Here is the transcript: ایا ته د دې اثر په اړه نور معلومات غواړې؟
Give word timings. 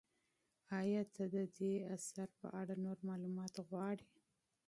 ایا 0.79 1.01
ته 1.13 1.23
د 1.33 1.35
دې 1.57 1.73
اثر 1.95 2.27
په 2.39 2.47
اړه 2.59 2.73
نور 2.85 2.97
معلومات 3.09 3.53
غواړې؟ 3.67 4.07